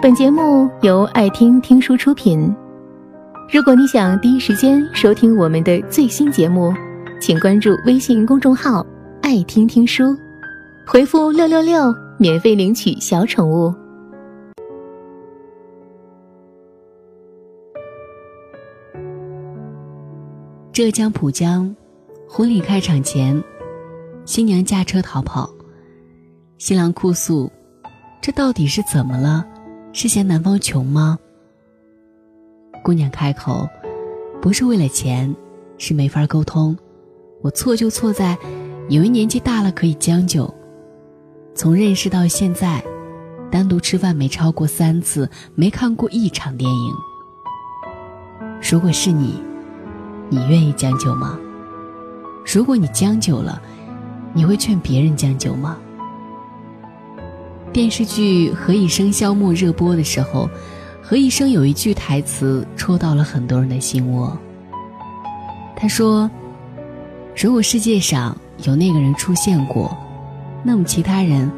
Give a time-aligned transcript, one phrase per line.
[0.00, 2.54] 本节目由爱听听书出品。
[3.52, 6.72] 如果你想第一时间收听我们的最新节目，
[7.20, 8.86] 请关注微信公众号
[9.22, 10.16] “爱听听书”，
[10.86, 13.74] 回复“六六六”免费领取小宠物。
[20.72, 21.74] 浙江浦江，
[22.28, 23.42] 婚礼开场前，
[24.24, 25.50] 新娘驾车逃跑，
[26.56, 27.50] 新郎哭诉
[28.22, 29.44] ：“这到底是怎么了？
[29.92, 31.18] 是嫌男方穷吗？”
[32.84, 33.68] 姑娘开口
[34.40, 35.34] ：“不是为了钱，
[35.76, 36.76] 是没法沟通。
[37.42, 38.36] 我错就错在，
[38.88, 40.52] 以为年纪大了可以将就。
[41.54, 42.82] 从认识到现在，
[43.50, 46.94] 单独吃饭没超过三次，没看过一场电影。
[48.70, 49.42] 如果是你。”
[50.30, 51.40] 你愿意将就吗？
[52.44, 53.62] 如果你将就了，
[54.34, 55.78] 你会劝别人将就吗？
[57.72, 60.48] 电视剧《何以笙箫默》热播的时候，
[61.02, 64.36] 何以笙有一句台词戳到了很多人的心窝。
[65.76, 66.28] 他说
[67.36, 69.96] ：“如果世界上有那个人出现过，
[70.64, 71.50] 那么其他人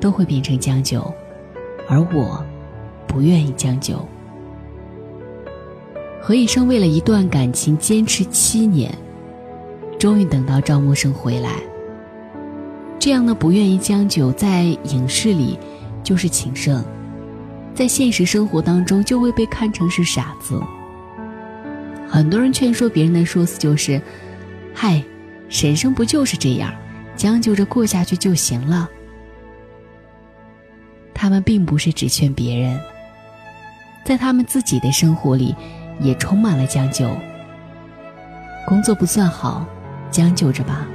[0.00, 1.00] 都会变成将就，
[1.88, 2.44] 而我，
[3.06, 3.96] 不愿意将就。”
[6.20, 8.92] 何以笙为了一段感情坚持七年，
[9.98, 11.62] 终于等到赵默笙回来。
[13.02, 15.58] 这样的不愿意将就，在影视里
[16.04, 16.84] 就是情圣，
[17.74, 20.62] 在现实生活当中就会被看成是傻子。
[22.08, 24.00] 很多人劝说别人的说辞就是
[24.72, 25.02] ：“嗨，
[25.50, 26.72] 人生不就是这样，
[27.16, 28.88] 将就着过下去就行了。”
[31.12, 32.80] 他们并不是只劝别人，
[34.04, 35.52] 在他们自己的生活里。
[36.00, 37.10] 也充满了将就。
[38.66, 39.64] 工作不算好，
[40.10, 40.86] 将就着吧；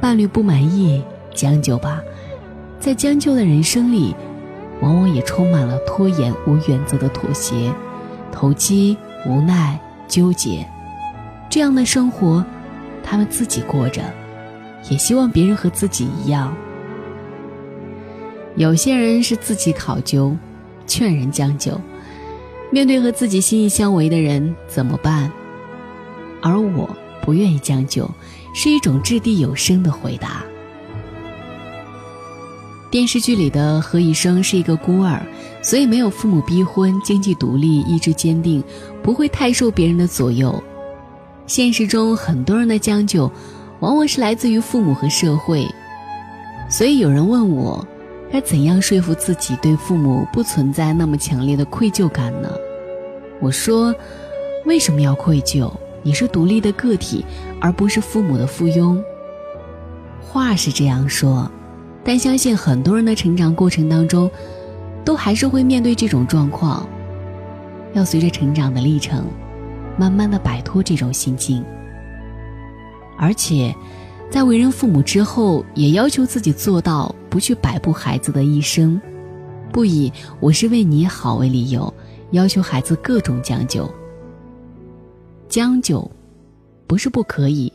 [0.00, 2.02] 伴侣不满意，将就吧。
[2.80, 4.14] 在将就的人生里，
[4.80, 7.72] 往往也充满了拖延、无原则的妥协、
[8.30, 10.66] 投机、无奈、纠结。
[11.50, 12.44] 这样的生活，
[13.02, 14.02] 他们自己过着，
[14.90, 16.54] 也希望别人和自己一样。
[18.54, 20.36] 有些人是自己考究，
[20.86, 21.80] 劝人将就。
[22.70, 25.32] 面对和自己心意相违的人怎么办？
[26.42, 26.88] 而我
[27.22, 28.08] 不愿意将就，
[28.54, 30.44] 是一种掷地有声的回答。
[32.90, 35.20] 电视剧里的何以笙是一个孤儿，
[35.62, 38.62] 所以没有父母逼婚，经济独立，意志坚定，
[39.02, 40.62] 不会太受别人的左右。
[41.46, 43.30] 现实中很多人的将就，
[43.80, 45.66] 往往是来自于父母和社会。
[46.70, 47.86] 所以有人问我。
[48.30, 52.52] 该怎样说服自己对父母不存在那么强烈的愧疚感呢？
[53.40, 53.94] 我说，
[54.66, 55.72] 为什么要愧疚？
[56.02, 57.24] 你是独立的个体，
[57.58, 59.02] 而不是父母的附庸。
[60.20, 61.50] 话是这样说，
[62.08, 64.30] 但相信很多人的成长过程当中，
[65.04, 66.88] 都还是会面对这种状况。
[67.92, 69.26] 要随着成长的历程，
[69.98, 71.62] 慢慢的摆脱这种心境。
[73.18, 73.76] 而且，
[74.30, 77.14] 在为人父母之后，也要求自己做到。
[77.28, 78.98] 不去摆布孩子的一生，
[79.70, 81.92] 不以我是为你好为理由，
[82.30, 83.86] 要求孩子各种将就。
[85.46, 86.10] 将就，
[86.86, 87.70] 不是不可以，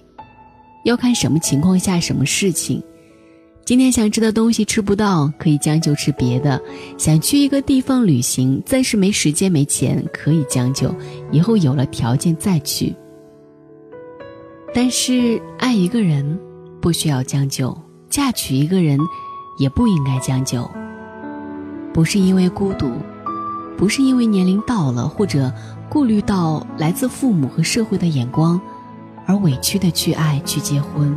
[0.85, 2.83] 要看什么情况下什么事情。
[3.65, 6.59] 今天想吃的东西吃不到，可以将就吃别的；
[6.97, 10.93] 想去一个地方旅行，暂时没时间没钱，可以将就，
[11.31, 12.93] 以后有了条件再去。
[14.73, 16.37] 但是爱一个人，
[16.81, 17.73] 不需要将就；
[18.09, 18.99] 嫁娶一个人。
[19.59, 20.67] 也不应该将就，
[21.93, 22.91] 不是因为孤独，
[23.77, 25.53] 不是因为年龄到了，或者
[25.87, 28.59] 顾虑到来自父母和社会的眼光，
[29.27, 31.15] 而委屈的去爱、去结婚。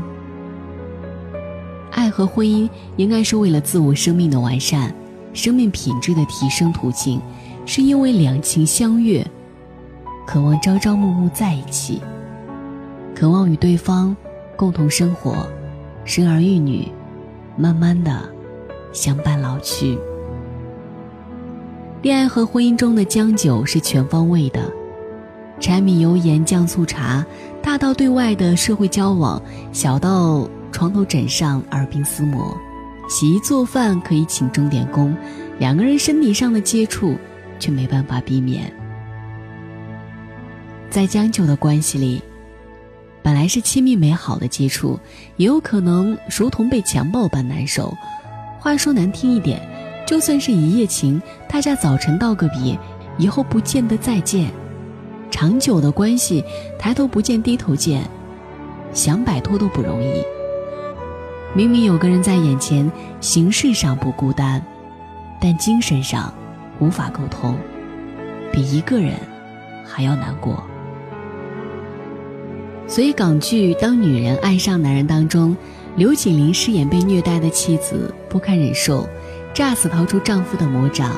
[2.07, 4.95] 爱和婚姻应该是为了自我生命的完善、
[5.33, 7.21] 生命品质的提升途径，
[7.65, 9.27] 是因为两情相悦，
[10.25, 12.01] 渴望朝朝暮暮在一起，
[13.15, 14.17] 渴望与对方
[14.57, 15.47] 共同生活，
[16.05, 16.89] 生儿育女。
[17.59, 18.23] 慢慢的，
[18.93, 19.99] 相伴老去。
[22.03, 24.71] 恋爱和婚姻中的将就，是全方位的，
[25.59, 27.25] 柴米油盐酱醋茶，
[27.63, 29.41] 大到对外的社会交往，
[29.73, 32.55] 小到床头枕上耳鬓厮磨，
[33.09, 35.17] 洗衣做饭可以请钟点工，
[35.59, 37.17] 两个人身体上的接触，
[37.59, 38.71] 却没办法避免。
[40.91, 42.23] 在将就的关系里。
[43.23, 45.01] 本来是亲密美好的接触，
[45.39, 47.97] 也有可能如同被强暴般难受。
[48.61, 49.59] 话说难听一点，
[50.07, 51.19] 就算是一夜情，
[51.49, 52.79] 大家早晨道个别，
[53.17, 54.51] 以后不见得再见。
[55.31, 56.45] 长久的关系，
[56.79, 58.03] 抬头不见低头见，
[58.93, 60.23] 想摆脱都不容易。
[61.57, 62.93] 明明有个人在眼前，
[63.23, 64.63] 形式上不孤单，
[65.41, 66.31] 但精神上
[66.81, 67.57] 无法沟通，
[68.53, 69.15] 比一个人
[69.83, 70.63] 还要难过。
[72.87, 75.57] 所以，港剧《当女人爱上男人》当中，
[75.97, 79.09] 刘锦麟饰演被虐待的妻子，不堪忍受，
[79.55, 81.11] 炸死逃出丈夫的魔掌，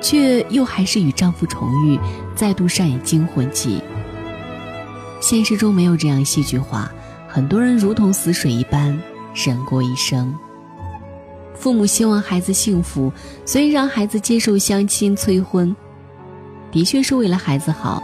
[0.00, 1.98] 却又还是与丈夫重遇，
[2.36, 3.82] 再度上演惊魂记。
[5.20, 6.92] 现实中没有这样戏剧化，
[7.26, 8.96] 很多人如同死水一般
[9.34, 10.34] 人过一生。
[11.54, 13.12] 父母希望孩子幸福，
[13.44, 15.74] 所以让孩子接受相亲催婚，
[16.72, 18.02] 的确是为了孩子好。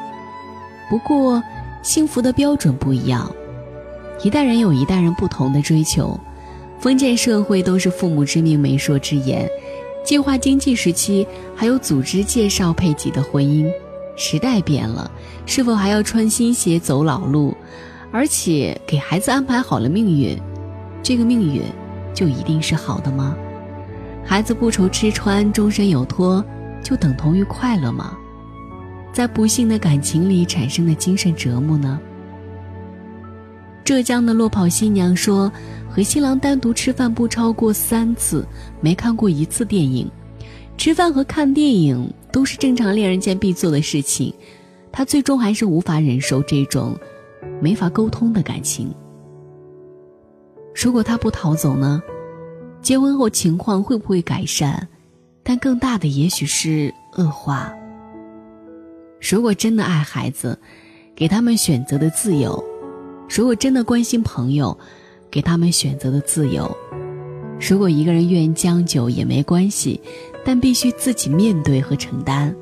[0.90, 1.42] 不过，
[1.82, 3.30] 幸福的标准不一样，
[4.22, 6.18] 一代人有一代人不同的追求。
[6.78, 9.48] 封建社会都是父母之命媒妁之言，
[10.04, 13.66] 计划经济时期还有组织介绍配给的婚姻。
[14.16, 15.10] 时代变了，
[15.46, 17.56] 是否还要穿新鞋走老路？
[18.12, 20.38] 而且给孩子安排好了命运，
[21.06, 21.62] 这个命运
[22.12, 23.36] 就一定是好的吗？
[24.24, 26.44] 孩子不愁吃穿，终身有托，
[26.82, 28.18] 就等同于快乐吗？
[29.12, 32.00] 在不幸的感情里产生的精神折磨呢？
[33.84, 35.48] 浙江的落跑新娘说，
[35.88, 38.44] 和新郎单独吃饭不超过三次，
[38.80, 40.10] 没看过一次电影。
[40.76, 44.34] 吃饭和看电影都是正常恋人间必做的事情，
[44.90, 46.98] 她最终还是无法忍受这种
[47.62, 48.92] 没法沟通的感情。
[50.76, 52.02] 如果他不逃走呢？
[52.82, 54.86] 结婚后情况会不会改善？
[55.42, 57.72] 但更大的也许是恶化。
[59.18, 60.58] 如果真的爱孩子，
[61.14, 62.62] 给他们选择的自由；
[63.26, 64.76] 如果真的关心朋友，
[65.30, 66.70] 给他们选择的自由。
[67.58, 69.98] 如果一个人愿意将就也没关系，
[70.44, 72.54] 但必须自己面对和承担。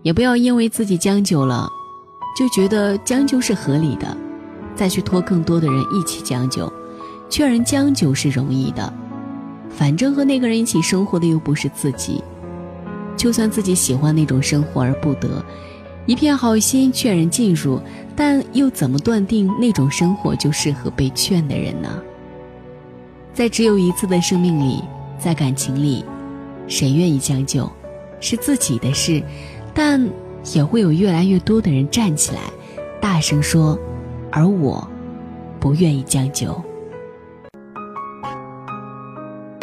[0.00, 1.68] 也不要因为自己将就了，
[2.34, 4.16] 就觉得将就是合理的，
[4.74, 6.72] 再去拖更多的人一起将就。
[7.28, 8.92] 劝人将就是容易的。
[9.70, 12.22] 反正和那个人一起生活的又不是自己，
[13.16, 15.44] 就算自己喜欢那种生活而不得，
[16.06, 17.80] 一片好心劝人进入，
[18.14, 21.88] 但又怎么断定那种生活就适合被劝的人呢？
[23.32, 24.80] 在只有一次的生命里，
[25.18, 26.04] 在感情里，
[26.68, 27.68] 谁愿意将就，
[28.20, 29.20] 是自己的事，
[29.74, 30.08] 但
[30.52, 32.42] 也会有越来越多的人站起来，
[33.00, 33.76] 大声说，
[34.30, 34.86] 而我，
[35.58, 36.54] 不愿意将就。